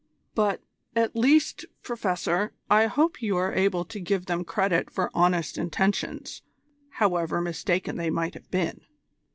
"But, 0.33 0.63
at 0.95 1.15
least, 1.15 1.63
Professor, 1.83 2.55
I 2.71 2.87
hope 2.87 3.21
you 3.21 3.37
are 3.37 3.53
able 3.53 3.85
to 3.85 3.99
give 3.99 4.25
them 4.25 4.43
credit 4.43 4.89
for 4.89 5.11
honest 5.13 5.59
intentions, 5.59 6.41
however 6.93 7.39
mistaken 7.39 7.97
they 7.97 8.09
might 8.09 8.33
have 8.33 8.49
been?" 8.49 8.81